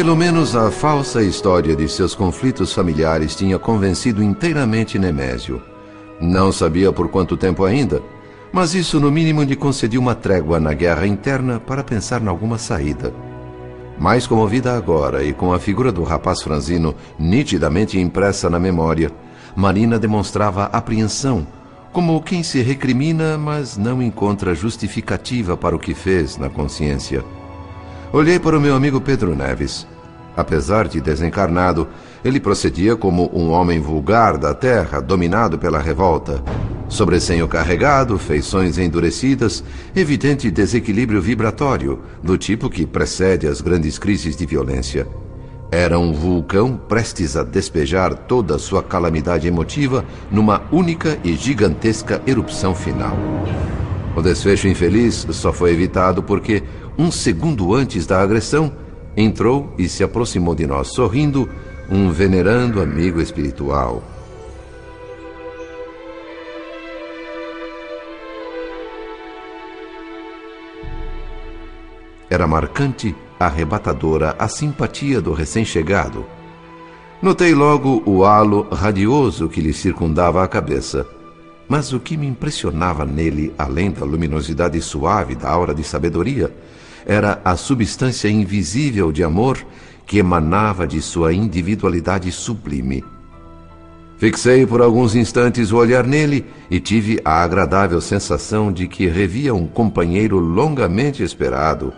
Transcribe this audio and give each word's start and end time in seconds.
Pelo 0.00 0.16
menos 0.16 0.56
a 0.56 0.70
falsa 0.70 1.22
história 1.22 1.76
de 1.76 1.86
seus 1.86 2.14
conflitos 2.14 2.72
familiares 2.72 3.36
tinha 3.36 3.58
convencido 3.58 4.22
inteiramente 4.22 4.98
Nemésio. 4.98 5.62
Não 6.18 6.50
sabia 6.50 6.90
por 6.90 7.08
quanto 7.08 7.36
tempo 7.36 7.66
ainda, 7.66 8.02
mas 8.50 8.74
isso 8.74 8.98
no 8.98 9.10
mínimo 9.10 9.42
lhe 9.42 9.54
concediu 9.54 10.00
uma 10.00 10.14
trégua 10.14 10.58
na 10.58 10.72
guerra 10.72 11.06
interna 11.06 11.60
para 11.60 11.84
pensar 11.84 12.22
em 12.22 12.28
alguma 12.28 12.56
saída. 12.56 13.12
Mais 13.98 14.26
comovida 14.26 14.74
agora 14.74 15.22
e 15.22 15.34
com 15.34 15.52
a 15.52 15.58
figura 15.58 15.92
do 15.92 16.02
rapaz 16.02 16.40
franzino 16.40 16.94
nitidamente 17.18 18.00
impressa 18.00 18.48
na 18.48 18.58
memória, 18.58 19.12
Marina 19.54 19.98
demonstrava 19.98 20.64
apreensão, 20.72 21.46
como 21.92 22.22
quem 22.22 22.42
se 22.42 22.62
recrimina, 22.62 23.36
mas 23.36 23.76
não 23.76 24.00
encontra 24.00 24.54
justificativa 24.54 25.58
para 25.58 25.76
o 25.76 25.78
que 25.78 25.92
fez 25.92 26.38
na 26.38 26.48
consciência. 26.48 27.22
Olhei 28.12 28.40
para 28.40 28.58
o 28.58 28.60
meu 28.60 28.74
amigo 28.74 29.00
Pedro 29.00 29.36
Neves. 29.36 29.86
Apesar 30.36 30.88
de 30.88 31.00
desencarnado, 31.00 31.86
ele 32.24 32.40
procedia 32.40 32.96
como 32.96 33.30
um 33.32 33.50
homem 33.50 33.78
vulgar 33.78 34.36
da 34.36 34.52
terra, 34.52 35.00
dominado 35.00 35.56
pela 35.56 35.78
revolta. 35.78 36.42
Sobrecenho 36.88 37.46
carregado, 37.46 38.18
feições 38.18 38.78
endurecidas, 38.78 39.62
evidente 39.94 40.50
desequilíbrio 40.50 41.22
vibratório, 41.22 42.00
do 42.20 42.36
tipo 42.36 42.68
que 42.68 42.84
precede 42.84 43.46
as 43.46 43.60
grandes 43.60 43.96
crises 43.96 44.34
de 44.34 44.44
violência. 44.44 45.06
Era 45.70 45.96
um 45.96 46.12
vulcão 46.12 46.76
prestes 46.76 47.36
a 47.36 47.44
despejar 47.44 48.12
toda 48.12 48.56
a 48.56 48.58
sua 48.58 48.82
calamidade 48.82 49.46
emotiva 49.46 50.04
numa 50.32 50.62
única 50.72 51.16
e 51.22 51.36
gigantesca 51.36 52.20
erupção 52.26 52.74
final. 52.74 53.16
O 54.20 54.22
desfecho 54.22 54.68
infeliz 54.68 55.26
só 55.30 55.50
foi 55.50 55.72
evitado 55.72 56.22
porque, 56.22 56.62
um 56.98 57.10
segundo 57.10 57.74
antes 57.74 58.04
da 58.04 58.20
agressão, 58.20 58.70
entrou 59.16 59.74
e 59.78 59.88
se 59.88 60.04
aproximou 60.04 60.54
de 60.54 60.66
nós 60.66 60.88
sorrindo 60.88 61.48
um 61.90 62.10
venerando 62.10 62.82
amigo 62.82 63.18
espiritual. 63.18 64.02
Era 72.28 72.46
marcante, 72.46 73.16
arrebatadora 73.38 74.36
a 74.38 74.48
simpatia 74.48 75.22
do 75.22 75.32
recém-chegado. 75.32 76.26
Notei 77.22 77.54
logo 77.54 78.02
o 78.04 78.22
halo 78.26 78.68
radioso 78.70 79.48
que 79.48 79.62
lhe 79.62 79.72
circundava 79.72 80.44
a 80.44 80.46
cabeça. 80.46 81.06
Mas 81.70 81.92
o 81.92 82.00
que 82.00 82.16
me 82.16 82.26
impressionava 82.26 83.06
nele, 83.06 83.54
além 83.56 83.92
da 83.92 84.04
luminosidade 84.04 84.82
suave 84.82 85.36
da 85.36 85.48
aura 85.48 85.72
de 85.72 85.84
sabedoria, 85.84 86.52
era 87.06 87.40
a 87.44 87.54
substância 87.54 88.28
invisível 88.28 89.12
de 89.12 89.22
amor 89.22 89.56
que 90.04 90.18
emanava 90.18 90.84
de 90.84 91.00
sua 91.00 91.32
individualidade 91.32 92.32
sublime. 92.32 93.04
Fixei 94.18 94.66
por 94.66 94.82
alguns 94.82 95.14
instantes 95.14 95.70
o 95.70 95.76
olhar 95.76 96.04
nele 96.04 96.44
e 96.68 96.80
tive 96.80 97.20
a 97.24 97.40
agradável 97.40 98.00
sensação 98.00 98.72
de 98.72 98.88
que 98.88 99.06
revia 99.06 99.54
um 99.54 99.68
companheiro 99.68 100.40
longamente 100.40 101.22
esperado. 101.22 101.92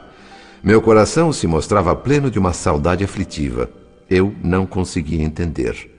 Meu 0.62 0.82
coração 0.82 1.32
se 1.32 1.46
mostrava 1.46 1.96
pleno 1.96 2.30
de 2.30 2.38
uma 2.38 2.52
saudade 2.52 3.02
aflitiva. 3.02 3.70
Eu 4.10 4.34
não 4.44 4.66
conseguia 4.66 5.24
entender. 5.24 5.91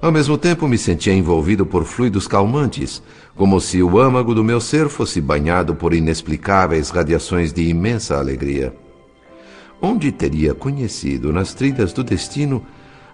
Ao 0.00 0.12
mesmo 0.12 0.36
tempo, 0.36 0.68
me 0.68 0.76
sentia 0.76 1.14
envolvido 1.14 1.64
por 1.64 1.84
fluidos 1.84 2.26
calmantes, 2.28 3.02
como 3.34 3.60
se 3.60 3.82
o 3.82 3.98
âmago 3.98 4.34
do 4.34 4.44
meu 4.44 4.60
ser 4.60 4.88
fosse 4.88 5.20
banhado 5.20 5.74
por 5.74 5.94
inexplicáveis 5.94 6.90
radiações 6.90 7.52
de 7.52 7.68
imensa 7.68 8.18
alegria 8.18 8.74
onde 9.84 10.10
teria 10.10 10.54
conhecido 10.54 11.32
nas 11.32 11.52
trilhas 11.52 11.92
do 11.92 12.02
destino 12.02 12.64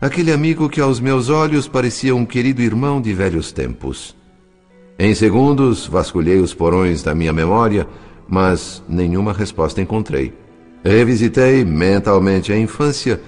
aquele 0.00 0.32
amigo 0.32 0.68
que 0.68 0.80
aos 0.80 1.00
meus 1.00 1.28
olhos 1.28 1.66
parecia 1.66 2.14
um 2.14 2.24
querido 2.24 2.62
irmão 2.62 3.00
de 3.00 3.12
velhos 3.12 3.50
tempos. 3.52 4.16
Em 4.98 5.14
segundos, 5.14 5.86
vasculhei 5.86 6.38
os 6.38 6.54
porões 6.54 7.02
da 7.02 7.14
minha 7.14 7.32
memória, 7.32 7.88
mas 8.28 8.82
nenhuma 8.88 9.32
resposta 9.32 9.80
encontrei. 9.80 10.32
Revisitei 10.84 11.64
mentalmente 11.64 12.52
a 12.52 12.58
infância 12.58 13.20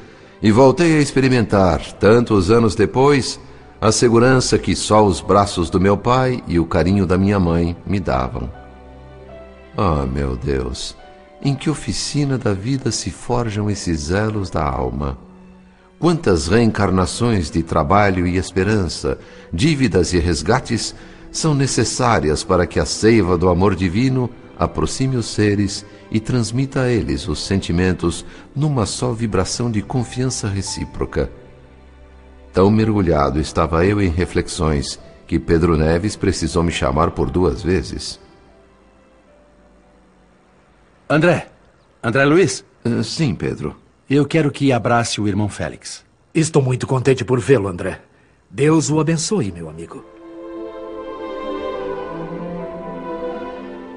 e 0.42 0.50
voltei 0.50 0.98
a 0.98 1.00
experimentar, 1.00 1.80
tantos 1.92 2.50
anos 2.50 2.74
depois, 2.74 3.38
a 3.80 3.92
segurança 3.92 4.58
que 4.58 4.74
só 4.74 5.04
os 5.04 5.20
braços 5.20 5.70
do 5.70 5.80
meu 5.80 5.96
pai 5.96 6.42
e 6.48 6.58
o 6.58 6.66
carinho 6.66 7.06
da 7.06 7.16
minha 7.16 7.38
mãe 7.38 7.76
me 7.86 8.00
davam. 8.00 8.50
Ah, 9.76 10.02
oh, 10.02 10.06
meu 10.06 10.36
Deus! 10.36 10.96
Em 11.44 11.54
que 11.54 11.70
oficina 11.70 12.36
da 12.36 12.52
vida 12.52 12.90
se 12.90 13.10
forjam 13.10 13.70
esses 13.70 14.10
elos 14.10 14.50
da 14.50 14.64
alma? 14.64 15.16
Quantas 15.98 16.48
reencarnações 16.48 17.48
de 17.48 17.62
trabalho 17.62 18.26
e 18.26 18.36
esperança, 18.36 19.18
dívidas 19.52 20.12
e 20.12 20.18
resgates 20.18 20.94
são 21.30 21.54
necessárias 21.54 22.42
para 22.42 22.66
que 22.66 22.80
a 22.80 22.84
seiva 22.84 23.38
do 23.38 23.48
amor 23.48 23.74
divino 23.74 24.28
aproxime 24.64 25.16
os 25.16 25.26
seres 25.26 25.84
e 26.10 26.20
transmita 26.20 26.82
a 26.82 26.90
eles 26.90 27.28
os 27.28 27.44
sentimentos 27.44 28.24
numa 28.54 28.86
só 28.86 29.12
vibração 29.12 29.70
de 29.70 29.82
confiança 29.82 30.48
recíproca. 30.48 31.30
Tão 32.52 32.70
mergulhado 32.70 33.40
estava 33.40 33.84
eu 33.86 34.00
em 34.00 34.08
reflexões 34.08 35.00
que 35.26 35.38
Pedro 35.38 35.76
Neves 35.76 36.16
precisou 36.16 36.62
me 36.62 36.70
chamar 36.70 37.12
por 37.12 37.30
duas 37.30 37.62
vezes. 37.62 38.20
André. 41.08 41.48
André 42.02 42.24
Luiz? 42.24 42.64
Uh, 42.84 43.02
sim, 43.02 43.34
Pedro. 43.34 43.76
Eu 44.08 44.26
quero 44.26 44.50
que 44.50 44.72
abrace 44.72 45.20
o 45.20 45.28
irmão 45.28 45.48
Félix. 45.48 46.04
Estou 46.34 46.60
muito 46.60 46.86
contente 46.86 47.24
por 47.24 47.40
vê-lo, 47.40 47.68
André. 47.68 48.00
Deus 48.50 48.90
o 48.90 49.00
abençoe, 49.00 49.50
meu 49.52 49.68
amigo. 49.68 50.04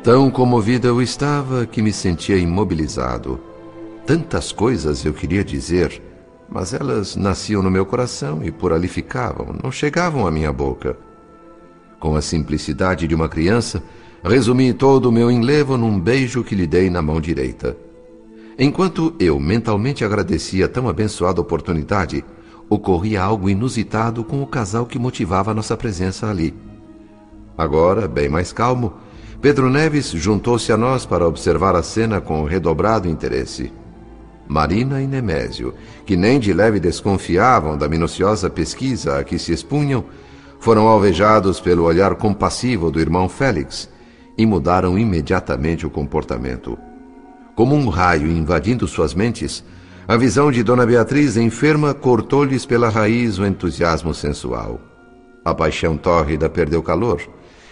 Tão 0.05 0.29
comovido 0.29 0.87
eu 0.87 1.01
estava 1.01 1.65
que 1.65 1.81
me 1.81 1.91
sentia 1.91 2.37
imobilizado. 2.37 3.39
Tantas 4.05 4.51
coisas 4.51 5.03
eu 5.03 5.11
queria 5.11 5.43
dizer, 5.43 5.99
mas 6.47 6.75
elas 6.75 7.15
nasciam 7.15 7.63
no 7.63 7.71
meu 7.71 7.87
coração 7.87 8.43
e 8.43 8.51
por 8.51 8.71
ali 8.71 8.87
ficavam, 8.87 9.55
não 9.63 9.71
chegavam 9.71 10.27
à 10.27 10.31
minha 10.31 10.53
boca. 10.53 10.95
Com 11.99 12.15
a 12.15 12.21
simplicidade 12.21 13.07
de 13.07 13.15
uma 13.15 13.27
criança, 13.27 13.81
Resumi 14.23 14.73
todo 14.73 15.07
o 15.07 15.11
meu 15.11 15.31
enlevo 15.31 15.75
num 15.75 15.99
beijo 15.99 16.43
que 16.43 16.53
lhe 16.53 16.67
dei 16.67 16.87
na 16.87 16.99
mão 16.99 17.19
direita. 17.19 17.75
Enquanto 18.57 19.15
eu 19.19 19.39
mentalmente 19.39 20.05
agradecia 20.05 20.67
tão 20.67 20.87
abençoada 20.87 21.41
oportunidade, 21.41 22.23
ocorria 22.69 23.23
algo 23.23 23.49
inusitado 23.49 24.23
com 24.23 24.43
o 24.43 24.47
casal 24.47 24.85
que 24.85 24.99
motivava 24.99 25.51
nossa 25.53 25.75
presença 25.75 26.27
ali. 26.27 26.53
Agora, 27.57 28.07
bem 28.07 28.27
mais 28.27 28.51
calmo, 28.51 28.93
Pedro 29.41 29.69
Neves 29.69 30.11
juntou-se 30.11 30.71
a 30.71 30.77
nós 30.77 31.05
para 31.05 31.27
observar 31.27 31.75
a 31.75 31.83
cena 31.83 32.19
com 32.19 32.43
redobrado 32.43 33.07
interesse. 33.07 33.71
Marina 34.47 35.01
e 35.01 35.07
Nemésio, 35.07 35.73
que 36.05 36.15
nem 36.15 36.39
de 36.39 36.53
leve 36.53 36.79
desconfiavam 36.79 37.77
da 37.77 37.87
minuciosa 37.87 38.49
pesquisa 38.49 39.19
a 39.19 39.23
que 39.23 39.39
se 39.39 39.51
expunham, 39.51 40.05
foram 40.59 40.87
alvejados 40.87 41.59
pelo 41.59 41.83
olhar 41.83 42.15
compassivo 42.15 42.89
do 42.89 42.99
irmão 42.99 43.27
Félix, 43.27 43.89
e 44.37 44.45
mudaram 44.45 44.97
imediatamente 44.97 45.85
o 45.85 45.89
comportamento. 45.89 46.77
Como 47.55 47.73
um 47.73 47.87
raio 47.87 48.27
invadindo 48.27 48.87
suas 48.87 49.13
mentes, 49.13 49.63
a 50.07 50.17
visão 50.17 50.51
de 50.51 50.61
Dona 50.61 50.85
Beatriz 50.85 51.37
enferma 51.37 51.93
cortou-lhes 51.93 52.65
pela 52.65 52.89
raiz 52.89 53.39
o 53.39 53.45
entusiasmo 53.45 54.13
sensual. 54.13 54.79
A 55.43 55.53
paixão 55.53 55.95
tórrida 55.95 56.49
perdeu 56.49 56.83
calor, 56.83 57.21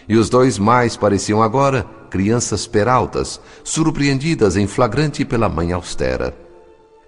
e 0.07 0.15
os 0.17 0.29
dois 0.29 0.57
mais 0.57 0.97
pareciam 0.97 1.41
agora 1.41 1.85
crianças 2.09 2.67
peraltas, 2.67 3.39
surpreendidas 3.63 4.55
em 4.55 4.67
flagrante 4.67 5.25
pela 5.25 5.49
mãe 5.49 5.71
austera. 5.71 6.35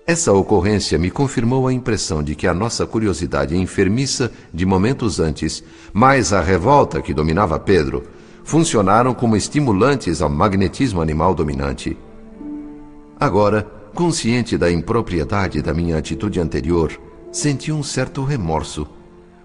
Essa 0.07 0.31
ocorrência 0.33 0.97
me 0.97 1.09
confirmou 1.09 1.67
a 1.67 1.73
impressão 1.73 2.21
de 2.21 2.35
que 2.35 2.47
a 2.47 2.53
nossa 2.53 2.85
curiosidade 2.85 3.57
enfermiça 3.57 4.31
de 4.53 4.65
momentos 4.65 5.19
antes, 5.19 5.63
mais 5.91 6.31
a 6.31 6.41
revolta 6.41 7.01
que 7.01 7.13
dominava 7.13 7.59
Pedro, 7.59 8.03
funcionaram 8.43 9.15
como 9.15 9.35
estimulantes 9.35 10.21
ao 10.21 10.29
magnetismo 10.29 11.01
animal 11.01 11.33
dominante. 11.33 11.97
Agora, 13.19 13.63
consciente 13.95 14.57
da 14.57 14.71
impropriedade 14.71 15.61
da 15.61 15.73
minha 15.73 15.97
atitude 15.97 16.39
anterior, 16.39 16.91
senti 17.31 17.71
um 17.71 17.81
certo 17.81 18.23
remorso, 18.23 18.87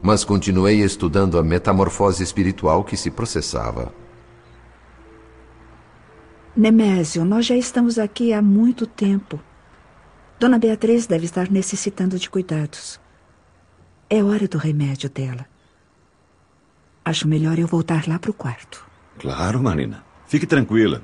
mas 0.03 0.25
continuei 0.25 0.81
estudando 0.81 1.39
a 1.39 1.43
metamorfose 1.43 2.23
espiritual 2.23 2.83
que 2.85 2.97
se 2.97 3.11
processava. 3.11 3.93
Nemésio, 6.57 7.25
nós 7.25 7.47
já 7.47 7.57
estamos 7.57 7.99
aqui 7.99 8.33
há 8.33 8.43
muito 8.43 8.87
tempo. 8.87 9.41
Dona 10.39 10.59
Beatriz 10.59 11.07
deve 11.07 11.27
estar 11.27 11.51
necessitando 11.51 12.19
de 12.19 12.29
cuidados. 12.29 13.01
É 14.09 14.25
hora 14.25 14.49
do 14.49 14.59
remédio 14.59 15.09
dela. 15.09 15.47
Acho 17.05 17.29
melhor 17.29 17.59
eu 17.59 17.67
voltar 17.67 18.09
lá 18.09 18.19
para 18.19 18.31
o 18.31 18.35
quarto. 18.35 18.85
Claro, 19.19 19.63
Marina. 19.63 20.05
Fique 20.27 20.47
tranquila. 20.47 21.03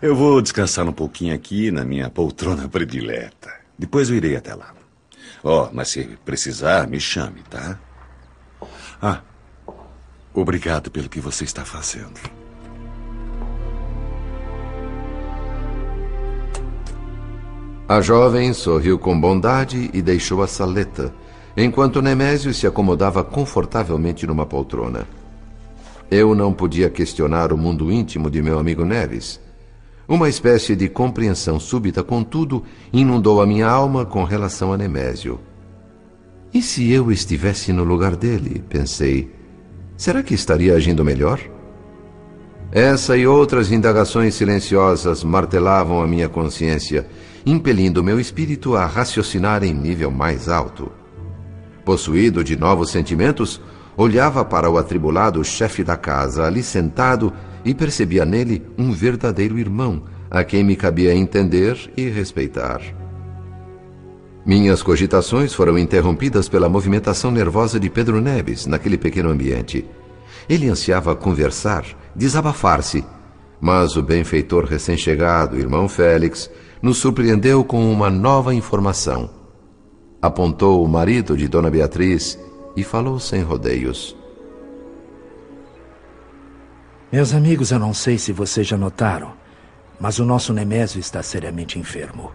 Eu 0.00 0.14
vou 0.14 0.40
descansar 0.42 0.86
um 0.86 0.92
pouquinho 0.92 1.34
aqui 1.34 1.70
na 1.70 1.84
minha 1.84 2.10
poltrona 2.10 2.66
predileta. 2.68 3.52
Depois 3.78 4.10
eu 4.10 4.16
irei 4.16 4.36
até 4.36 4.54
lá. 4.54 4.74
Ó, 5.42 5.64
oh, 5.64 5.70
mas 5.74 5.88
se 5.88 6.04
precisar, 6.24 6.86
me 6.86 7.00
chame, 7.00 7.42
tá? 7.50 7.78
Ah, 9.06 9.20
obrigado 10.32 10.90
pelo 10.90 11.10
que 11.10 11.20
você 11.20 11.44
está 11.44 11.62
fazendo. 11.62 12.18
A 17.86 18.00
jovem 18.00 18.54
sorriu 18.54 18.98
com 18.98 19.20
bondade 19.20 19.90
e 19.92 20.00
deixou 20.00 20.42
a 20.42 20.46
saleta, 20.46 21.12
enquanto 21.54 22.00
Nemésio 22.00 22.54
se 22.54 22.66
acomodava 22.66 23.22
confortavelmente 23.22 24.26
numa 24.26 24.46
poltrona. 24.46 25.06
Eu 26.10 26.34
não 26.34 26.50
podia 26.50 26.88
questionar 26.88 27.52
o 27.52 27.58
mundo 27.58 27.92
íntimo 27.92 28.30
de 28.30 28.40
meu 28.40 28.58
amigo 28.58 28.86
Neves. 28.86 29.38
Uma 30.08 30.30
espécie 30.30 30.74
de 30.74 30.88
compreensão 30.88 31.60
súbita, 31.60 32.02
contudo, 32.02 32.64
inundou 32.90 33.42
a 33.42 33.46
minha 33.46 33.68
alma 33.68 34.06
com 34.06 34.24
relação 34.24 34.72
a 34.72 34.78
Nemésio. 34.78 35.38
E 36.54 36.62
se 36.62 36.88
eu 36.88 37.10
estivesse 37.10 37.72
no 37.72 37.82
lugar 37.82 38.14
dele? 38.14 38.62
Pensei. 38.68 39.28
Será 39.96 40.22
que 40.22 40.34
estaria 40.34 40.76
agindo 40.76 41.04
melhor? 41.04 41.40
Essa 42.70 43.16
e 43.16 43.26
outras 43.26 43.72
indagações 43.72 44.36
silenciosas 44.36 45.24
martelavam 45.24 46.00
a 46.00 46.06
minha 46.06 46.28
consciência, 46.28 47.08
impelindo 47.44 48.04
meu 48.04 48.20
espírito 48.20 48.76
a 48.76 48.86
raciocinar 48.86 49.64
em 49.64 49.74
nível 49.74 50.12
mais 50.12 50.48
alto. 50.48 50.92
Possuído 51.84 52.44
de 52.44 52.56
novos 52.56 52.90
sentimentos, 52.90 53.60
olhava 53.96 54.44
para 54.44 54.70
o 54.70 54.78
atribulado 54.78 55.44
chefe 55.44 55.82
da 55.82 55.96
casa 55.96 56.44
ali 56.44 56.62
sentado 56.62 57.32
e 57.64 57.74
percebia 57.74 58.24
nele 58.24 58.64
um 58.78 58.92
verdadeiro 58.92 59.58
irmão, 59.58 60.04
a 60.30 60.44
quem 60.44 60.62
me 60.62 60.76
cabia 60.76 61.12
entender 61.14 61.92
e 61.96 62.08
respeitar. 62.08 62.80
Minhas 64.46 64.82
cogitações 64.82 65.54
foram 65.54 65.78
interrompidas 65.78 66.50
pela 66.50 66.68
movimentação 66.68 67.30
nervosa 67.30 67.80
de 67.80 67.88
Pedro 67.88 68.20
Neves 68.20 68.66
naquele 68.66 68.98
pequeno 68.98 69.30
ambiente. 69.30 69.88
Ele 70.46 70.68
ansiava 70.68 71.16
conversar, 71.16 71.86
desabafar-se, 72.14 73.02
mas 73.58 73.96
o 73.96 74.02
benfeitor 74.02 74.66
recém-chegado, 74.66 75.58
irmão 75.58 75.88
Félix, 75.88 76.50
nos 76.82 76.98
surpreendeu 76.98 77.64
com 77.64 77.90
uma 77.90 78.10
nova 78.10 78.54
informação. 78.54 79.30
Apontou 80.20 80.84
o 80.84 80.88
marido 80.88 81.38
de 81.38 81.48
Dona 81.48 81.70
Beatriz 81.70 82.38
e 82.76 82.84
falou 82.84 83.18
sem 83.18 83.40
rodeios. 83.40 84.14
Meus 87.10 87.32
amigos, 87.32 87.70
eu 87.70 87.78
não 87.78 87.94
sei 87.94 88.18
se 88.18 88.32
vocês 88.32 88.66
já 88.66 88.76
notaram, 88.76 89.32
mas 89.98 90.18
o 90.18 90.24
nosso 90.26 90.52
Nemésio 90.52 91.00
está 91.00 91.22
seriamente 91.22 91.78
enfermo. 91.78 92.30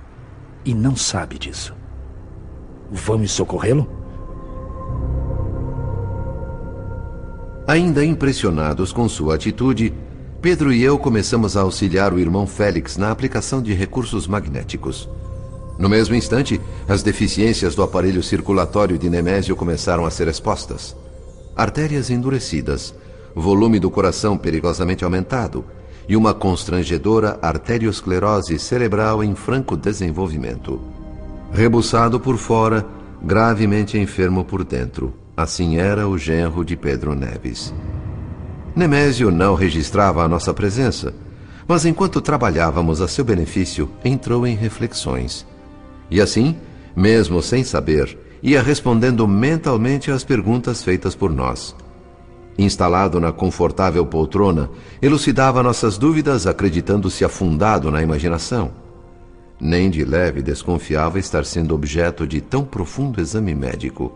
E 0.65 0.73
não 0.73 0.95
sabe 0.95 1.37
disso. 1.37 1.78
Vamos 2.91 3.31
socorrê-lo? 3.31 3.87
Ainda 7.67 8.03
impressionados 8.03 8.91
com 8.91 9.07
sua 9.07 9.35
atitude, 9.35 9.93
Pedro 10.41 10.73
e 10.73 10.81
eu 10.81 10.97
começamos 10.97 11.55
a 11.55 11.61
auxiliar 11.61 12.13
o 12.13 12.19
irmão 12.19 12.47
Félix 12.47 12.97
na 12.97 13.11
aplicação 13.11 13.61
de 13.61 13.73
recursos 13.73 14.25
magnéticos. 14.25 15.07
No 15.77 15.87
mesmo 15.87 16.15
instante, 16.15 16.59
as 16.87 17.03
deficiências 17.03 17.75
do 17.75 17.83
aparelho 17.83 18.23
circulatório 18.23 18.97
de 18.97 19.09
Nemésio 19.09 19.55
começaram 19.55 20.05
a 20.05 20.09
ser 20.09 20.27
expostas. 20.27 20.95
Artérias 21.55 22.09
endurecidas, 22.09 22.95
volume 23.35 23.79
do 23.79 23.91
coração 23.91 24.37
perigosamente 24.37 25.03
aumentado 25.03 25.63
e 26.07 26.15
uma 26.15 26.33
constrangedora 26.33 27.37
arteriosclerose 27.41 28.57
cerebral 28.57 29.23
em 29.23 29.35
franco 29.35 29.77
desenvolvimento. 29.77 30.98
Rebuçado 31.51 32.19
por 32.19 32.37
fora, 32.37 32.85
gravemente 33.21 33.97
enfermo 33.97 34.45
por 34.45 34.63
dentro. 34.63 35.13
Assim 35.35 35.77
era 35.77 36.07
o 36.07 36.17
genro 36.17 36.63
de 36.63 36.75
Pedro 36.75 37.15
Neves. 37.15 37.73
Nemésio 38.75 39.31
não 39.31 39.55
registrava 39.55 40.23
a 40.23 40.27
nossa 40.27 40.53
presença, 40.53 41.13
mas 41.67 41.85
enquanto 41.85 42.21
trabalhávamos 42.21 43.01
a 43.01 43.07
seu 43.07 43.25
benefício, 43.25 43.89
entrou 44.03 44.45
em 44.45 44.55
reflexões. 44.55 45.45
E 46.09 46.21
assim, 46.21 46.57
mesmo 46.95 47.41
sem 47.41 47.63
saber, 47.63 48.17
ia 48.41 48.61
respondendo 48.61 49.27
mentalmente 49.27 50.11
às 50.11 50.23
perguntas 50.23 50.83
feitas 50.83 51.15
por 51.15 51.31
nós 51.31 51.75
instalado 52.59 53.19
na 53.19 53.31
confortável 53.31 54.05
poltrona, 54.05 54.69
elucidava 55.01 55.63
nossas 55.63 55.97
dúvidas, 55.97 56.45
acreditando-se 56.45 57.23
afundado 57.23 57.89
na 57.89 58.01
imaginação. 58.01 58.71
Nem 59.59 59.89
de 59.89 60.05
leve 60.05 60.41
desconfiava 60.41 61.19
estar 61.19 61.45
sendo 61.45 61.75
objeto 61.75 62.25
de 62.25 62.39
tão 62.39 62.63
profundo 62.63 63.19
exame 63.19 63.53
médico. 63.53 64.13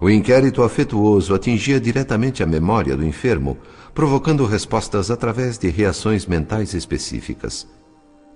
O 0.00 0.08
inquérito 0.08 0.62
afetuoso 0.62 1.34
atingia 1.34 1.80
diretamente 1.80 2.42
a 2.42 2.46
memória 2.46 2.96
do 2.96 3.04
enfermo, 3.04 3.56
provocando 3.94 4.46
respostas 4.46 5.10
através 5.10 5.58
de 5.58 5.68
reações 5.68 6.26
mentais 6.26 6.74
específicas. 6.74 7.66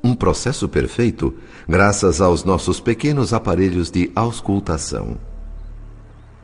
Um 0.02 0.14
processo 0.14 0.68
perfeito, 0.68 1.34
graças 1.66 2.20
aos 2.20 2.44
nossos 2.44 2.80
pequenos 2.80 3.32
aparelhos 3.32 3.90
de 3.90 4.10
auscultação. 4.14 5.16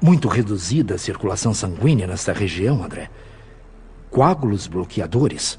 Muito 0.00 0.28
reduzida 0.28 0.94
a 0.94 0.98
circulação 0.98 1.52
sanguínea 1.52 2.06
nesta 2.06 2.32
região, 2.32 2.82
André. 2.82 3.10
Coágulos 4.10 4.66
bloqueadores, 4.66 5.58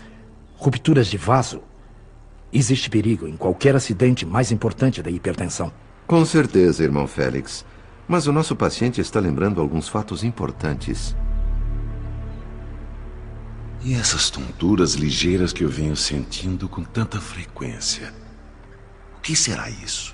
rupturas 0.58 1.06
de 1.08 1.18
vaso. 1.18 1.62
Existe 2.53 2.89
perigo 2.89 3.27
em 3.27 3.38
qualquer 3.38 3.75
acidente 3.75 4.25
mais 4.25 4.51
importante 4.51 5.01
da 5.01 5.10
hipertensão. 5.10 5.72
Com 6.05 6.25
certeza, 6.25 6.84
irmão 6.84 7.08
Félix. 7.08 7.65
Mas 8.08 8.27
o 8.27 8.34
nosso 8.34 8.55
paciente 8.55 9.00
está 9.00 9.20
lembrando 9.20 9.62
alguns 9.62 9.88
fatos 9.88 10.24
importantes. 10.24 11.15
E 13.84 13.93
essas 13.93 14.29
tonturas 14.29 14.93
ligeiras 14.93 15.53
que 15.53 15.63
eu 15.63 15.70
venho 15.70 15.96
sentindo 15.96 16.67
com 16.67 16.84
tanta 16.84 17.20
frequência? 17.22 18.13
O 19.17 19.22
que 19.22 19.36
será 19.36 19.70
isso? 19.70 20.13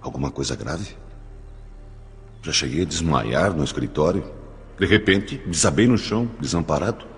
Alguma 0.00 0.30
coisa 0.30 0.54
grave? 0.54 0.94
Já 2.42 2.52
cheguei 2.52 2.82
a 2.82 2.86
desmaiar 2.86 3.52
no 3.54 3.64
escritório. 3.64 4.24
De 4.78 4.86
repente, 4.86 5.38
desabei 5.46 5.86
no 5.86 5.98
chão, 5.98 6.30
desamparado. 6.38 7.09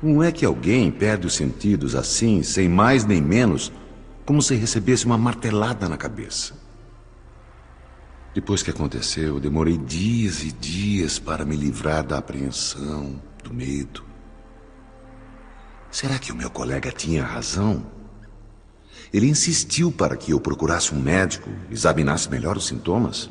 Como 0.00 0.22
é 0.22 0.32
que 0.32 0.46
alguém 0.46 0.90
perde 0.90 1.26
os 1.26 1.34
sentidos 1.34 1.94
assim, 1.94 2.42
sem 2.42 2.70
mais 2.70 3.04
nem 3.04 3.20
menos, 3.20 3.70
como 4.24 4.40
se 4.40 4.54
recebesse 4.54 5.04
uma 5.04 5.18
martelada 5.18 5.90
na 5.90 5.96
cabeça? 5.98 6.54
Depois 8.34 8.62
que 8.62 8.70
aconteceu, 8.70 9.38
demorei 9.38 9.76
dias 9.76 10.42
e 10.42 10.52
dias 10.52 11.18
para 11.18 11.44
me 11.44 11.54
livrar 11.54 12.02
da 12.02 12.16
apreensão, 12.16 13.20
do 13.44 13.52
medo. 13.52 14.02
Será 15.90 16.18
que 16.18 16.32
o 16.32 16.36
meu 16.36 16.48
colega 16.48 16.90
tinha 16.92 17.24
razão? 17.24 17.84
Ele 19.12 19.26
insistiu 19.28 19.90
para 19.90 20.16
que 20.16 20.32
eu 20.32 20.40
procurasse 20.40 20.94
um 20.94 21.00
médico, 21.00 21.50
examinasse 21.70 22.30
melhor 22.30 22.56
os 22.56 22.68
sintomas. 22.68 23.28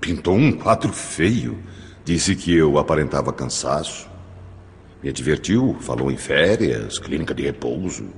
Pintou 0.00 0.36
um 0.36 0.52
quadro 0.52 0.92
feio. 0.92 1.58
Disse 2.04 2.36
que 2.36 2.54
eu 2.54 2.78
aparentava 2.78 3.32
cansaço. 3.32 4.11
Me 5.02 5.08
advertiu, 5.08 5.76
falou 5.80 6.10
em 6.10 6.16
férias, 6.16 6.98
clínica 6.98 7.34
de 7.34 7.42
repouso. 7.42 8.10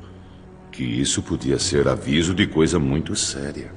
Que 0.71 0.85
isso 0.85 1.23
podia 1.23 1.59
ser 1.59 1.89
aviso 1.89 2.35
de 2.35 2.47
coisa 2.47 2.79
muito 2.79 3.17
séria. 3.17 3.73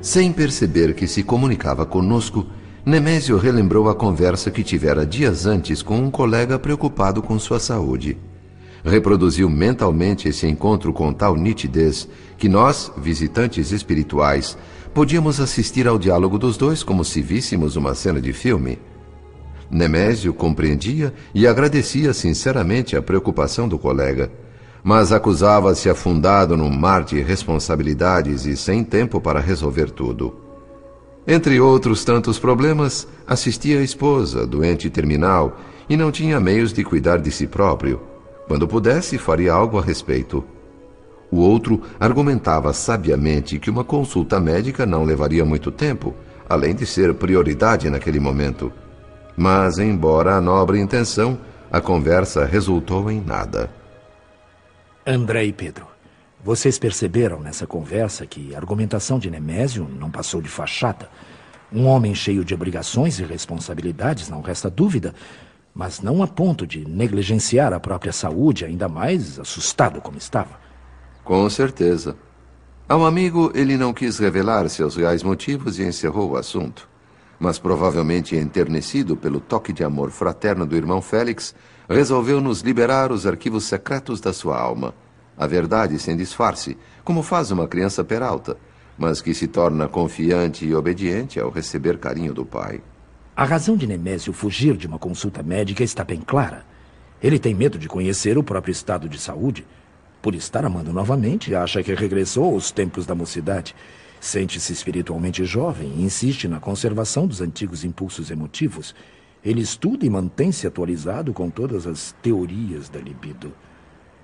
Sem 0.00 0.32
perceber 0.32 0.94
que 0.94 1.06
se 1.06 1.22
comunicava 1.22 1.84
conosco, 1.84 2.46
Nemésio 2.84 3.38
relembrou 3.38 3.88
a 3.88 3.94
conversa 3.94 4.50
que 4.50 4.62
tivera 4.62 5.06
dias 5.06 5.46
antes 5.46 5.82
com 5.82 5.98
um 5.98 6.10
colega 6.10 6.58
preocupado 6.58 7.22
com 7.22 7.38
sua 7.38 7.58
saúde 7.58 8.18
reproduziu 8.84 9.48
mentalmente 9.48 10.28
esse 10.28 10.46
encontro 10.46 10.92
com 10.92 11.12
tal 11.12 11.36
nitidez 11.36 12.06
que 12.36 12.48
nós, 12.48 12.92
visitantes 12.98 13.72
espirituais, 13.72 14.58
podíamos 14.94 15.40
assistir 15.40 15.88
ao 15.88 15.98
diálogo 15.98 16.38
dos 16.38 16.56
dois 16.56 16.82
como 16.82 17.04
se 17.04 17.20
víssemos 17.20 17.76
uma 17.76 17.94
cena 17.94 18.20
de 18.20 18.32
filme. 18.32 18.78
Nemésio 19.70 20.32
compreendia 20.32 21.12
e 21.34 21.46
agradecia 21.46 22.14
sinceramente 22.14 22.96
a 22.96 23.02
preocupação 23.02 23.68
do 23.68 23.78
colega, 23.78 24.30
mas 24.82 25.10
acusava-se 25.10 25.90
afundado 25.90 26.56
num 26.56 26.70
mar 26.70 27.02
de 27.02 27.20
responsabilidades 27.20 28.46
e 28.46 28.56
sem 28.56 28.84
tempo 28.84 29.20
para 29.20 29.40
resolver 29.40 29.90
tudo. 29.90 30.36
Entre 31.26 31.60
outros 31.60 32.04
tantos 32.04 32.38
problemas, 32.38 33.08
assistia 33.26 33.80
a 33.80 33.82
esposa, 33.82 34.46
doente 34.46 34.88
terminal, 34.88 35.58
e 35.88 35.96
não 35.96 36.12
tinha 36.12 36.38
meios 36.38 36.72
de 36.72 36.84
cuidar 36.84 37.18
de 37.18 37.30
si 37.30 37.46
próprio 37.46 38.00
quando 38.46 38.68
pudesse, 38.68 39.16
faria 39.16 39.52
algo 39.52 39.78
a 39.78 39.82
respeito. 39.82 40.44
O 41.34 41.40
outro 41.40 41.82
argumentava 41.98 42.72
sabiamente 42.72 43.58
que 43.58 43.68
uma 43.68 43.82
consulta 43.82 44.38
médica 44.38 44.86
não 44.86 45.02
levaria 45.02 45.44
muito 45.44 45.68
tempo, 45.72 46.14
além 46.48 46.76
de 46.76 46.86
ser 46.86 47.12
prioridade 47.12 47.90
naquele 47.90 48.20
momento. 48.20 48.72
Mas, 49.36 49.78
embora 49.78 50.36
a 50.36 50.40
nobre 50.40 50.78
intenção, 50.78 51.36
a 51.72 51.80
conversa 51.80 52.44
resultou 52.44 53.10
em 53.10 53.20
nada. 53.20 53.68
André 55.04 55.46
e 55.46 55.52
Pedro, 55.52 55.88
Vocês 56.44 56.78
perceberam 56.78 57.40
nessa 57.40 57.66
conversa 57.66 58.24
que 58.26 58.54
a 58.54 58.58
argumentação 58.58 59.18
de 59.18 59.28
Nemésio 59.28 59.88
não 59.98 60.12
passou 60.12 60.40
de 60.40 60.48
fachada. 60.48 61.08
Um 61.72 61.86
homem 61.86 62.14
cheio 62.14 62.44
de 62.44 62.54
obrigações 62.54 63.18
e 63.18 63.24
responsabilidades, 63.24 64.28
não 64.28 64.40
resta 64.40 64.70
dúvida, 64.70 65.12
mas 65.74 66.00
não 66.00 66.22
a 66.22 66.28
ponto 66.28 66.64
de 66.64 66.86
negligenciar 66.88 67.72
a 67.72 67.80
própria 67.80 68.12
saúde, 68.12 68.64
ainda 68.64 68.88
mais 68.88 69.40
assustado 69.40 70.00
como 70.00 70.16
estava. 70.16 70.62
Com 71.24 71.48
certeza. 71.48 72.16
Ao 72.86 73.06
amigo, 73.06 73.50
ele 73.54 73.78
não 73.78 73.94
quis 73.94 74.18
revelar 74.18 74.68
seus 74.68 74.94
reais 74.94 75.22
motivos 75.22 75.78
e 75.78 75.82
encerrou 75.82 76.32
o 76.32 76.36
assunto. 76.36 76.86
Mas 77.40 77.58
provavelmente 77.58 78.36
enternecido 78.36 79.16
pelo 79.16 79.40
toque 79.40 79.72
de 79.72 79.82
amor 79.82 80.10
fraterno 80.10 80.66
do 80.66 80.76
irmão 80.76 81.00
Félix, 81.00 81.54
resolveu 81.88 82.40
nos 82.40 82.60
liberar 82.60 83.10
os 83.10 83.26
arquivos 83.26 83.64
secretos 83.64 84.20
da 84.20 84.32
sua 84.32 84.60
alma. 84.60 84.94
A 85.36 85.46
verdade 85.46 85.98
sem 85.98 86.16
disfarce, 86.16 86.76
como 87.02 87.22
faz 87.22 87.50
uma 87.50 87.66
criança 87.66 88.04
peralta, 88.04 88.56
mas 88.96 89.20
que 89.20 89.34
se 89.34 89.48
torna 89.48 89.88
confiante 89.88 90.66
e 90.66 90.74
obediente 90.74 91.40
ao 91.40 91.50
receber 91.50 91.98
carinho 91.98 92.34
do 92.34 92.44
pai. 92.44 92.82
A 93.34 93.44
razão 93.44 93.76
de 93.76 93.86
Nemésio 93.86 94.32
fugir 94.32 94.76
de 94.76 94.86
uma 94.86 94.98
consulta 94.98 95.42
médica 95.42 95.82
está 95.82 96.04
bem 96.04 96.20
clara. 96.20 96.64
Ele 97.20 97.38
tem 97.38 97.54
medo 97.54 97.78
de 97.78 97.88
conhecer 97.88 98.38
o 98.38 98.44
próprio 98.44 98.70
estado 98.70 99.08
de 99.08 99.18
saúde. 99.18 99.66
Por 100.24 100.34
estar 100.34 100.64
amando 100.64 100.90
novamente, 100.90 101.54
acha 101.54 101.82
que 101.82 101.92
regressou 101.92 102.54
aos 102.54 102.70
tempos 102.70 103.04
da 103.04 103.14
mocidade. 103.14 103.76
Sente-se 104.18 104.72
espiritualmente 104.72 105.44
jovem 105.44 105.92
e 105.98 106.02
insiste 106.02 106.48
na 106.48 106.58
conservação 106.58 107.26
dos 107.26 107.42
antigos 107.42 107.84
impulsos 107.84 108.30
emotivos. 108.30 108.94
Ele 109.44 109.60
estuda 109.60 110.06
e 110.06 110.08
mantém-se 110.08 110.66
atualizado 110.66 111.34
com 111.34 111.50
todas 111.50 111.86
as 111.86 112.16
teorias 112.22 112.88
da 112.88 112.98
libido. 112.98 113.52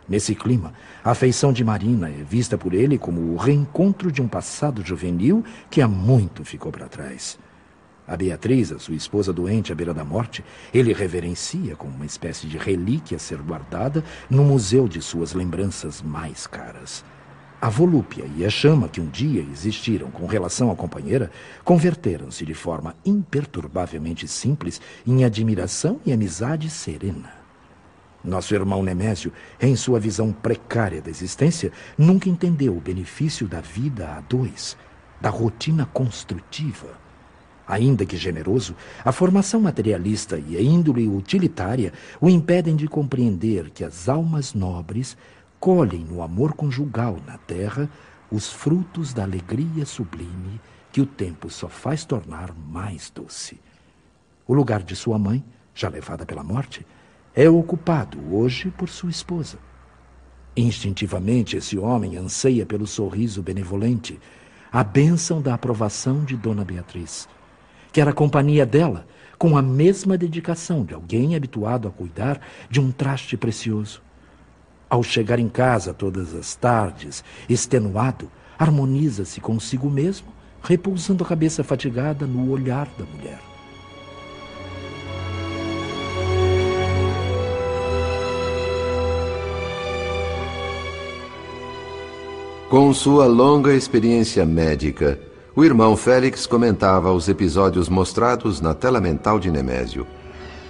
Nesse 0.09 0.35
clima, 0.35 0.73
a 1.05 1.11
afeição 1.11 1.53
de 1.53 1.63
Marina 1.63 2.09
é 2.09 2.25
vista 2.25 2.57
por 2.57 2.73
ele 2.73 2.97
como 2.97 3.35
o 3.35 3.37
reencontro 3.37 4.11
de 4.11 4.23
um 4.23 4.27
passado 4.27 4.83
juvenil 4.83 5.45
que 5.71 5.83
há 5.83 5.87
muito 5.87 6.47
ficou 6.47 6.73
para 6.73 6.89
trás. 6.89 7.39
A 8.07 8.17
Beatriz, 8.17 8.73
a 8.73 8.79
sua 8.79 8.95
esposa 8.95 9.33
doente 9.33 9.71
à 9.71 9.75
beira 9.75 9.95
da 9.95 10.05
morte, 10.05 10.45
ele 10.75 10.93
reverencia 10.93 11.77
como 11.77 11.95
uma 11.95 12.07
espécie 12.07 12.47
de 12.47 12.59
relíquia 12.59 13.17
a 13.17 13.21
ser 13.21 13.39
guardada 13.39 14.03
no 14.29 14.43
museu 14.43 14.89
de 14.89 15.01
suas 15.01 15.33
lembranças 15.33 16.03
mais 16.03 16.47
caras. 16.47 17.05
A 17.61 17.69
volúpia 17.69 18.25
e 18.37 18.45
a 18.45 18.51
chama 18.51 18.89
que 18.89 19.01
um 19.01 19.09
dia 19.09 19.43
existiram 19.43 20.11
com 20.11 20.27
relação 20.27 20.71
à 20.71 20.77
companheira 20.77 21.31
converteram-se 21.63 22.45
de 22.45 22.55
forma 22.55 22.97
imperturbavelmente 23.05 24.27
simples 24.27 24.81
em 25.07 25.25
admiração 25.25 26.01
e 26.05 26.13
amizade 26.13 26.71
serena. 26.71 27.31
Nosso 28.25 28.55
irmão 28.55 28.83
Nemésio, 28.83 29.33
em 29.61 29.77
sua 29.77 30.01
visão 30.01 30.33
precária 30.33 31.01
da 31.01 31.11
existência, 31.11 31.71
nunca 31.97 32.29
entendeu 32.29 32.77
o 32.77 32.81
benefício 32.81 33.47
da 33.47 33.61
vida 33.61 34.09
a 34.17 34.21
dois, 34.21 34.77
da 35.21 35.31
rotina 35.31 35.87
construtiva 35.87 37.00
Ainda 37.71 38.05
que 38.05 38.17
generoso, 38.17 38.75
a 39.05 39.13
formação 39.13 39.61
materialista 39.61 40.37
e 40.37 40.57
a 40.57 40.61
índole 40.61 41.07
utilitária 41.07 41.93
o 42.21 42.29
impedem 42.29 42.75
de 42.75 42.89
compreender 42.89 43.71
que 43.71 43.85
as 43.85 44.09
almas 44.09 44.55
nobres 44.55 45.17
colhem 45.61 46.05
no 46.05 46.21
amor 46.21 46.55
conjugal 46.55 47.19
na 47.25 47.39
terra 47.39 47.89
os 48.29 48.51
frutos 48.51 49.15
da 49.15 49.23
alegria 49.23 49.87
sublime 49.87 50.61
que 50.91 51.01
o 51.01 51.07
tempo 51.07 51.49
só 51.49 51.69
faz 51.69 52.05
tornar 52.05 52.53
mais 52.53 53.09
doce. 53.09 53.61
O 54.49 54.53
lugar 54.53 54.83
de 54.83 54.97
sua 54.97 55.17
mãe, 55.17 55.41
já 55.73 55.89
levada 55.89 56.27
pela 56.27 56.43
morte, 56.43 56.85
é 57.33 57.49
ocupado 57.49 58.19
hoje 58.35 58.69
por 58.73 58.89
sua 58.89 59.11
esposa. 59.11 59.61
Instintivamente, 60.57 61.57
esse 61.57 61.79
homem 61.79 62.17
anseia 62.17 62.67
pelo 62.67 62.89
sorriso 62.89 63.41
benevolente, 63.41 64.19
a 64.73 64.83
bênção 64.83 65.41
da 65.41 65.55
aprovação 65.55 66.25
de 66.25 66.37
Dona 66.37 66.65
Beatriz 66.65 67.29
quer 67.93 68.09
a 68.09 68.13
companhia 68.13 68.65
dela, 68.65 69.07
com 69.39 69.57
a 69.57 69.63
mesma 69.63 70.19
dedicação 70.19 70.85
de 70.85 70.93
alguém 70.93 71.35
habituado 71.35 71.89
a 71.89 71.91
cuidar 71.91 72.41
de 72.69 72.81
um 72.81 72.91
traste 72.91 73.37
precioso. 73.37 74.03
Ao 74.89 75.03
chegar 75.03 75.39
em 75.39 75.49
casa 75.49 75.95
todas 75.95 76.35
as 76.35 76.55
tardes, 76.55 77.25
extenuado, 77.49 78.31
harmoniza-se 78.59 79.41
consigo 79.41 79.89
mesmo, 79.89 80.29
repousando 80.63 81.25
a 81.25 81.27
cabeça 81.27 81.65
fatigada 81.65 82.27
no 82.27 82.51
olhar 82.51 82.87
da 82.99 83.05
mulher. 83.05 83.41
Com 92.69 92.93
sua 92.93 93.27
longa 93.27 93.75
experiência 93.75 94.45
médica, 94.45 95.19
o 95.55 95.65
irmão 95.65 95.97
Félix 95.97 96.47
comentava 96.47 97.13
os 97.13 97.29
episódios 97.29 97.89
mostrados 97.89 98.61
na 98.61 98.73
tela 98.73 99.01
mental 99.01 99.39
de 99.39 99.51
Nemésio. 99.51 100.07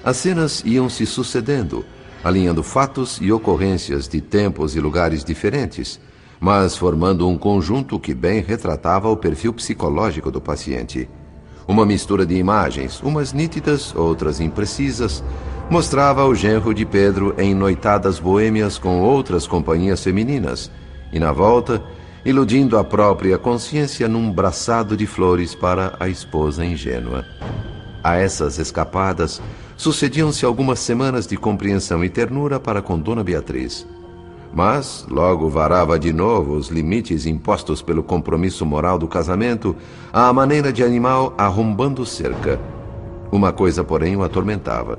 As 0.03 0.17
cenas 0.17 0.63
iam 0.65 0.89
se 0.89 1.05
sucedendo, 1.05 1.85
alinhando 2.25 2.63
fatos 2.63 3.19
e 3.21 3.31
ocorrências 3.31 4.09
de 4.09 4.21
tempos 4.21 4.75
e 4.75 4.81
lugares 4.81 5.23
diferentes, 5.23 6.01
mas 6.41 6.77
formando 6.77 7.29
um 7.29 7.37
conjunto 7.37 8.01
que 8.01 8.15
bem 8.15 8.41
retratava 8.41 9.09
o 9.11 9.17
perfil 9.17 9.53
psicológico 9.53 10.31
do 10.31 10.41
paciente. 10.41 11.09
Uma 11.69 11.85
mistura 11.85 12.25
de 12.25 12.35
imagens, 12.35 13.03
umas 13.03 13.35
nítidas, 13.35 13.95
outras 13.95 14.41
imprecisas, 14.41 15.23
mostrava 15.69 16.25
o 16.25 16.35
genro 16.35 16.73
de 16.73 16.87
Pedro 16.87 17.35
em 17.39 17.55
noitadas 17.55 18.19
boêmias 18.19 18.79
com 18.79 19.01
outras 19.03 19.47
companhias 19.47 20.03
femininas, 20.03 20.71
e 21.13 21.21
na 21.21 21.33
volta 21.33 21.83
iludindo 22.25 22.77
a 22.77 22.85
própria 22.85 23.39
consciência 23.39 24.07
num 24.09 24.31
braçado 24.31 24.97
de 24.97 25.07
flores 25.07 25.55
para 25.55 25.95
a 25.99 26.09
esposa 26.09 26.65
ingênua. 26.65 27.25
A 28.03 28.17
essas 28.17 28.59
escapadas 28.59 29.41
sucediam-se 29.77 30.45
algumas 30.45 30.79
semanas 30.79 31.27
de 31.27 31.37
compreensão 31.37 32.05
e 32.05 32.09
ternura 32.09 32.61
para 32.61 32.83
com 32.83 32.99
Dona 32.99 33.25
Beatriz. 33.25 33.87
Mas 34.53 35.07
logo 35.09 35.49
varava 35.49 35.99
de 35.99 36.13
novo 36.13 36.55
os 36.55 36.69
limites 36.69 37.25
impostos 37.25 37.81
pelo 37.81 38.03
compromisso 38.03 38.67
moral 38.67 38.99
do 38.99 39.07
casamento, 39.07 39.77
à 40.13 40.33
maneira 40.33 40.73
de 40.73 40.83
animal 40.83 41.35
arrombando 41.39 42.05
cerca. 42.05 42.61
Uma 43.31 43.53
coisa, 43.53 43.85
porém, 43.85 44.17
o 44.17 44.25
atormentava. 44.25 44.99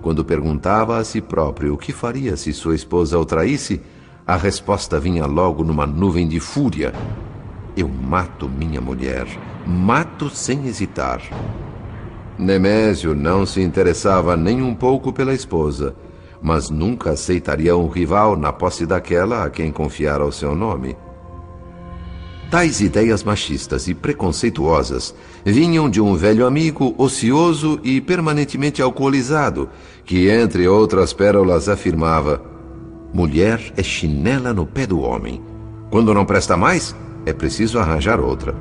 Quando 0.00 0.24
perguntava 0.24 0.96
a 0.96 1.04
si 1.04 1.20
próprio 1.20 1.74
o 1.74 1.78
que 1.78 1.92
faria 1.92 2.36
se 2.36 2.52
sua 2.52 2.74
esposa 2.74 3.18
o 3.18 3.26
traísse, 3.26 3.80
a 4.28 4.36
resposta 4.36 5.00
vinha 5.00 5.24
logo 5.24 5.64
numa 5.64 5.86
nuvem 5.86 6.28
de 6.28 6.38
fúria. 6.38 6.92
Eu 7.74 7.88
mato 7.88 8.46
minha 8.46 8.78
mulher. 8.78 9.26
Mato 9.66 10.28
sem 10.28 10.66
hesitar. 10.66 11.22
Nemésio 12.38 13.14
não 13.14 13.46
se 13.46 13.62
interessava 13.62 14.36
nem 14.36 14.60
um 14.60 14.74
pouco 14.74 15.14
pela 15.14 15.32
esposa, 15.32 15.96
mas 16.42 16.68
nunca 16.68 17.12
aceitaria 17.12 17.74
um 17.74 17.88
rival 17.88 18.36
na 18.36 18.52
posse 18.52 18.84
daquela 18.84 19.44
a 19.44 19.50
quem 19.50 19.72
confiara 19.72 20.26
o 20.26 20.30
seu 20.30 20.54
nome. 20.54 20.94
Tais 22.50 22.82
ideias 22.82 23.24
machistas 23.24 23.88
e 23.88 23.94
preconceituosas 23.94 25.14
vinham 25.42 25.88
de 25.88 26.02
um 26.02 26.14
velho 26.14 26.46
amigo 26.46 26.94
ocioso 26.98 27.80
e 27.82 27.98
permanentemente 27.98 28.82
alcoolizado, 28.82 29.70
que, 30.04 30.28
entre 30.28 30.68
outras 30.68 31.14
pérolas, 31.14 31.66
afirmava: 31.66 32.57
Mulher 33.12 33.72
é 33.76 33.82
chinela 33.82 34.52
no 34.52 34.66
pé 34.66 34.86
do 34.86 35.00
homem. 35.00 35.42
Quando 35.90 36.12
não 36.12 36.26
presta 36.26 36.56
mais, 36.56 36.94
é 37.24 37.32
preciso 37.32 37.78
arranjar 37.78 38.20
outra. 38.20 38.54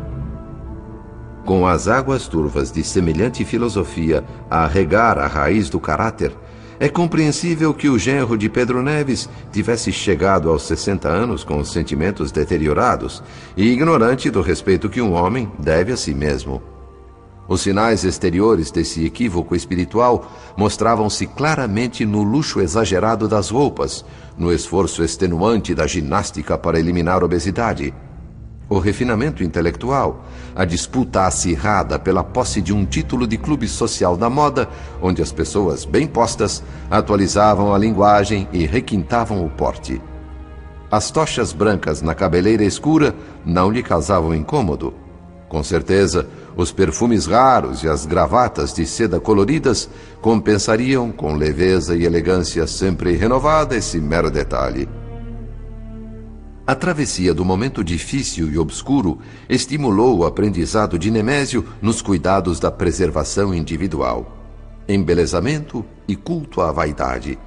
Com 1.45 1.67
as 1.67 1.87
águas 1.87 2.27
turvas 2.27 2.71
de 2.71 2.83
semelhante 2.83 3.43
filosofia 3.43 4.23
a 4.49 4.65
regar 4.67 5.17
a 5.17 5.27
raiz 5.27 5.69
do 5.69 5.79
caráter, 5.79 6.33
é 6.79 6.87
compreensível 6.87 7.73
que 7.73 7.89
o 7.89 7.97
genro 7.97 8.37
de 8.37 8.47
Pedro 8.49 8.83
Neves 8.83 9.27
tivesse 9.51 9.91
chegado 9.91 10.49
aos 10.49 10.63
60 10.63 11.09
anos 11.09 11.43
com 11.43 11.57
os 11.57 11.71
sentimentos 11.71 12.31
deteriorados 12.31 13.23
e 13.55 13.71
ignorante 13.71 14.29
do 14.29 14.41
respeito 14.41 14.87
que 14.87 15.01
um 15.01 15.13
homem 15.13 15.51
deve 15.57 15.91
a 15.91 15.97
si 15.97 16.13
mesmo. 16.13 16.61
Os 17.47 17.61
sinais 17.61 18.03
exteriores 18.03 18.71
desse 18.71 19.05
equívoco 19.05 19.55
espiritual 19.55 20.29
mostravam-se 20.57 21.25
claramente 21.25 22.05
no 22.05 22.21
luxo 22.21 22.59
exagerado 22.59 23.27
das 23.27 23.49
roupas, 23.49 24.03
no 24.37 24.51
esforço 24.51 25.03
extenuante 25.03 25.73
da 25.73 25.87
ginástica 25.87 26.57
para 26.57 26.79
eliminar 26.79 27.21
a 27.21 27.25
obesidade. 27.25 27.93
O 28.69 28.79
refinamento 28.79 29.45
intelectual, 29.45 30.25
a 30.53 30.65
disputa 30.65 31.25
acirrada 31.25 31.97
pela 31.97 32.21
posse 32.21 32.61
de 32.61 32.73
um 32.73 32.85
título 32.85 33.25
de 33.25 33.37
clube 33.37 33.65
social 33.65 34.17
da 34.17 34.29
moda, 34.29 34.67
onde 35.01 35.21
as 35.21 35.31
pessoas 35.31 35.85
bem 35.85 36.05
postas 36.05 36.61
atualizavam 36.91 37.73
a 37.73 37.77
linguagem 37.77 38.45
e 38.51 38.65
requintavam 38.65 39.45
o 39.45 39.49
porte. 39.49 40.01
As 40.91 41.11
tochas 41.11 41.53
brancas 41.53 42.01
na 42.01 42.13
cabeleira 42.13 42.63
escura 42.63 43.15
não 43.45 43.71
lhe 43.71 43.81
causavam 43.81 44.35
incômodo. 44.35 44.93
Com 45.47 45.63
certeza, 45.63 46.27
os 46.57 46.71
perfumes 46.71 47.27
raros 47.27 47.83
e 47.83 47.87
as 47.87 48.05
gravatas 48.05 48.73
de 48.73 48.85
seda 48.85 49.19
coloridas 49.19 49.87
compensariam 50.19 51.11
com 51.11 51.35
leveza 51.35 51.95
e 51.95 52.03
elegância 52.03 52.65
sempre 52.65 53.15
renovada 53.15 53.77
esse 53.77 53.99
mero 53.99 54.31
detalhe. 54.31 54.89
A 56.65 56.75
travessia 56.75 57.33
do 57.33 57.45
momento 57.45 57.83
difícil 57.83 58.51
e 58.51 58.57
obscuro 58.57 59.19
estimulou 59.47 60.17
o 60.17 60.25
aprendizado 60.25 60.97
de 60.99 61.11
Nemésio 61.11 61.63
nos 61.81 62.01
cuidados 62.01 62.59
da 62.59 62.71
preservação 62.71 63.53
individual, 63.53 64.35
embelezamento 64.89 65.85
e 66.07 66.15
culto 66.15 66.59
à 66.59 66.71
vaidade. 66.71 67.37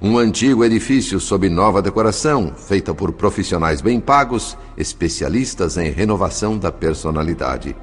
Um 0.00 0.16
antigo 0.16 0.64
edifício 0.64 1.20
sob 1.20 1.48
nova 1.50 1.82
decoração, 1.82 2.54
feita 2.56 2.94
por 2.94 3.12
profissionais 3.12 3.80
bem 3.80 4.00
pagos, 4.00 4.56
especialistas 4.76 5.76
em 5.76 5.90
renovação 5.90 6.56
da 6.56 6.72
personalidade. 6.72 7.76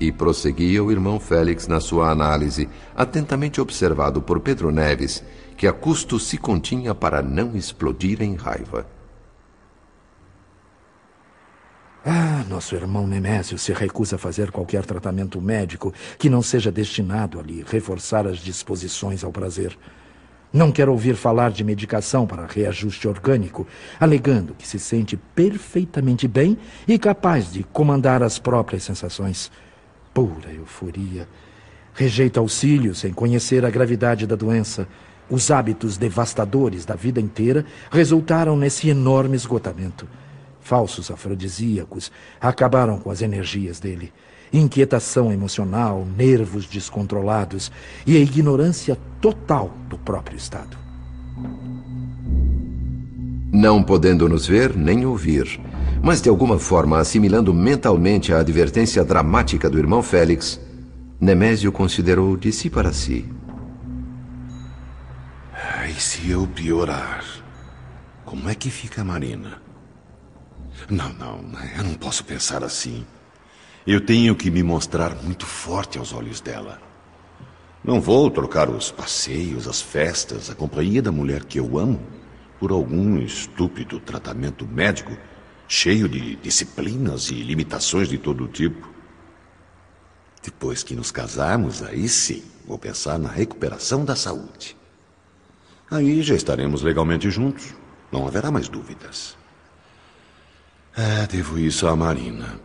E 0.00 0.12
prosseguia 0.12 0.82
o 0.82 0.92
irmão 0.92 1.18
Félix 1.18 1.66
na 1.66 1.80
sua 1.80 2.10
análise, 2.10 2.68
atentamente 2.94 3.60
observado 3.60 4.22
por 4.22 4.38
Pedro 4.40 4.70
Neves, 4.70 5.24
que 5.56 5.66
a 5.66 5.72
custo 5.72 6.20
se 6.20 6.38
continha 6.38 6.94
para 6.94 7.20
não 7.20 7.56
explodir 7.56 8.22
em 8.22 8.36
raiva. 8.36 8.86
Ah, 12.06 12.44
nosso 12.48 12.76
irmão 12.76 13.06
Nemésio 13.06 13.58
se 13.58 13.72
recusa 13.72 14.16
a 14.16 14.18
fazer 14.18 14.52
qualquer 14.52 14.86
tratamento 14.86 15.40
médico 15.40 15.92
que 16.16 16.30
não 16.30 16.40
seja 16.40 16.70
destinado 16.70 17.40
a 17.40 17.42
lhe 17.42 17.64
reforçar 17.66 18.26
as 18.26 18.38
disposições 18.38 19.24
ao 19.24 19.32
prazer. 19.32 19.76
Não 20.52 20.72
quer 20.72 20.88
ouvir 20.88 21.16
falar 21.16 21.50
de 21.50 21.62
medicação 21.62 22.26
para 22.26 22.46
reajuste 22.46 23.06
orgânico, 23.06 23.66
alegando 24.00 24.54
que 24.54 24.66
se 24.66 24.78
sente 24.78 25.16
perfeitamente 25.16 26.26
bem 26.26 26.56
e 26.86 26.98
capaz 26.98 27.52
de 27.52 27.64
comandar 27.64 28.22
as 28.22 28.38
próprias 28.38 28.84
sensações. 28.84 29.50
Pura 30.18 30.52
euforia. 30.52 31.28
Rejeita 31.94 32.40
auxílio 32.40 32.92
sem 32.92 33.12
conhecer 33.12 33.64
a 33.64 33.70
gravidade 33.70 34.26
da 34.26 34.34
doença. 34.34 34.88
Os 35.30 35.48
hábitos 35.48 35.96
devastadores 35.96 36.84
da 36.84 36.96
vida 36.96 37.20
inteira 37.20 37.64
resultaram 37.88 38.56
nesse 38.56 38.88
enorme 38.88 39.36
esgotamento 39.36 40.08
falsos 40.60 41.08
afrodisíacos, 41.08 42.10
acabaram 42.40 42.98
com 42.98 43.12
as 43.12 43.22
energias 43.22 43.78
dele. 43.78 44.12
Inquietação 44.52 45.32
emocional, 45.32 46.04
nervos 46.04 46.66
descontrolados 46.66 47.70
e 48.04 48.16
a 48.16 48.20
ignorância 48.20 48.98
total 49.20 49.72
do 49.88 49.96
próprio 49.96 50.36
Estado. 50.36 50.76
Não 53.58 53.82
podendo 53.82 54.28
nos 54.28 54.46
ver 54.46 54.76
nem 54.76 55.04
ouvir, 55.04 55.60
mas 56.00 56.22
de 56.22 56.28
alguma 56.28 56.60
forma 56.60 57.00
assimilando 57.00 57.52
mentalmente 57.52 58.32
a 58.32 58.38
advertência 58.38 59.02
dramática 59.04 59.68
do 59.68 59.80
irmão 59.80 60.00
Félix, 60.00 60.60
Nemésio 61.20 61.72
considerou 61.72 62.36
de 62.36 62.52
si 62.52 62.70
para 62.70 62.92
si. 62.92 63.28
E 65.88 66.00
se 66.00 66.30
eu 66.30 66.46
piorar? 66.46 67.24
Como 68.24 68.48
é 68.48 68.54
que 68.54 68.70
fica 68.70 69.00
a 69.00 69.04
Marina? 69.04 69.60
Não, 70.88 71.12
não, 71.14 71.40
eu 71.76 71.82
não 71.82 71.94
posso 71.94 72.24
pensar 72.24 72.62
assim. 72.62 73.04
Eu 73.84 74.00
tenho 74.00 74.36
que 74.36 74.52
me 74.52 74.62
mostrar 74.62 75.16
muito 75.24 75.46
forte 75.46 75.98
aos 75.98 76.12
olhos 76.12 76.40
dela. 76.40 76.80
Não 77.82 78.00
vou 78.00 78.30
trocar 78.30 78.70
os 78.70 78.92
passeios, 78.92 79.66
as 79.66 79.82
festas, 79.82 80.48
a 80.48 80.54
companhia 80.54 81.02
da 81.02 81.10
mulher 81.10 81.42
que 81.42 81.58
eu 81.58 81.76
amo 81.76 81.98
por 82.58 82.70
algum 82.72 83.18
estúpido 83.18 84.00
tratamento 84.00 84.66
médico 84.66 85.16
cheio 85.68 86.08
de 86.08 86.36
disciplinas 86.36 87.30
e 87.30 87.34
limitações 87.34 88.08
de 88.08 88.18
todo 88.18 88.48
tipo. 88.48 88.88
Depois 90.42 90.82
que 90.82 90.96
nos 90.96 91.10
casarmos, 91.10 91.82
aí 91.82 92.08
sim, 92.08 92.42
vou 92.66 92.78
pensar 92.78 93.18
na 93.18 93.28
recuperação 93.28 94.04
da 94.04 94.16
saúde. 94.16 94.76
Aí 95.90 96.22
já 96.22 96.34
estaremos 96.34 96.82
legalmente 96.82 97.30
juntos. 97.30 97.74
Não 98.10 98.26
haverá 98.26 98.50
mais 98.50 98.68
dúvidas. 98.68 99.36
É, 100.96 101.26
devo 101.26 101.58
isso 101.58 101.86
à 101.86 101.94
Marina. 101.94 102.60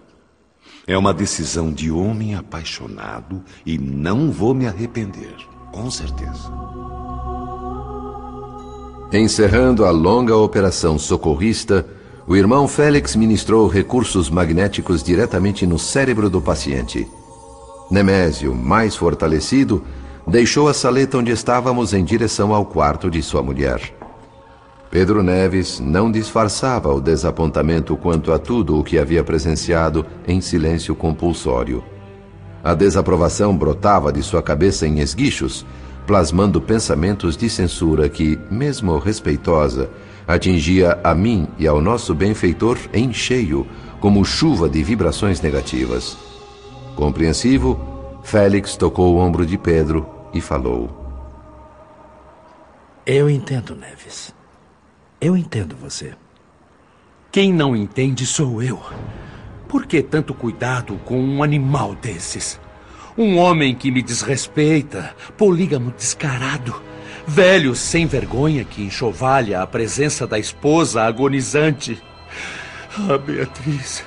É 0.88 0.98
uma 0.98 1.14
decisão 1.14 1.72
de 1.72 1.92
homem 1.92 2.36
apaixonado 2.36 3.44
e 3.66 3.78
não 3.78 4.32
vou 4.32 4.54
me 4.54 4.68
arrepender, 4.68 5.36
com 5.72 5.90
certeza. 5.90 6.52
Encerrando 9.14 9.86
a 9.86 9.92
longa 9.92 10.36
operação 10.36 10.98
socorrista, 10.98 11.86
o 12.26 12.36
irmão 12.36 12.68
Félix 12.68 13.16
ministrou 13.16 13.68
recursos 13.68 14.28
magnéticos 14.28 15.04
diretamente 15.04 15.68
no 15.68 15.78
cérebro 15.78 16.32
do 16.32 16.42
paciente. 16.42 17.08
Nemésio, 17.92 18.56
mais 18.56 18.96
fortalecido, 18.96 19.84
deixou 20.26 20.68
a 20.68 20.74
saleta 20.74 21.20
onde 21.20 21.32
estávamos 21.32 21.94
em 21.94 22.04
direção 22.04 22.56
ao 22.56 22.66
quarto 22.66 23.12
de 23.12 23.22
sua 23.22 23.44
mulher. 23.44 23.96
Pedro 24.90 25.22
Neves 25.22 25.80
não 25.80 26.12
disfarçava 26.12 26.92
o 26.92 27.00
desapontamento 27.00 27.96
quanto 27.96 28.32
a 28.32 28.40
tudo 28.40 28.80
o 28.80 28.84
que 28.84 28.98
havia 28.98 29.24
presenciado 29.24 30.04
em 30.28 30.42
silêncio 30.42 30.96
compulsório. 30.96 31.84
A 32.64 32.74
desaprovação 32.74 33.56
brotava 33.56 34.12
de 34.12 34.24
sua 34.24 34.42
cabeça 34.42 34.88
em 34.88 35.02
esguichos, 35.02 35.64
plasmando 36.06 36.60
pensamentos 36.60 37.38
de 37.38 37.50
censura 37.50 38.10
que, 38.10 38.40
mesmo 38.50 38.98
respeitosa, 38.98 39.90
atingia 40.28 41.00
a 41.04 41.14
mim 41.14 41.48
e 41.58 41.68
ao 41.68 41.82
nosso 41.82 42.14
benfeitor 42.14 42.78
em 42.94 43.14
cheio, 43.14 43.68
como 44.00 44.24
chuva 44.26 44.70
de 44.70 44.84
vibrações 44.84 45.42
negativas. 45.42 46.18
Compreensivo, 46.96 47.80
Félix 48.24 48.76
tocou 48.76 49.16
o 49.16 49.18
ombro 49.18 49.46
de 49.46 49.58
Pedro 49.58 50.08
e 50.34 50.42
falou: 50.42 50.90
Eu 53.06 53.30
entendo, 53.30 53.76
Neves. 53.76 54.34
Eu 55.20 55.38
entendo 55.38 55.76
você. 55.76 56.14
Quem 57.32 57.54
não 57.54 57.76
entende 57.76 58.26
sou 58.26 58.62
eu. 58.62 58.80
Por 59.68 59.86
que 59.86 60.04
tanto 60.04 60.34
cuidado 60.34 61.00
com 61.06 61.20
um 61.20 61.42
animal 61.42 61.96
desses? 61.96 62.60
Um 63.18 63.38
homem 63.38 63.76
que 63.76 63.92
me 63.92 64.02
desrespeita, 64.02 65.16
polígamo 65.38 65.94
descarado, 65.96 66.82
velho 67.28 67.76
sem 67.76 68.08
vergonha 68.08 68.64
que 68.64 68.82
enxovalha 68.82 69.62
a 69.62 69.68
presença 69.68 70.26
da 70.26 70.40
esposa 70.40 71.04
agonizante. 71.04 72.02
Ah, 72.98 73.18
Beatriz, 73.18 74.04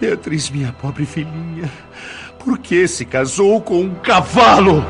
Beatriz, 0.00 0.48
minha 0.48 0.72
pobre 0.72 1.04
filhinha, 1.04 1.70
por 2.38 2.58
que 2.58 2.88
se 2.88 3.04
casou 3.04 3.60
com 3.60 3.82
um 3.82 3.94
cavalo? 3.96 4.82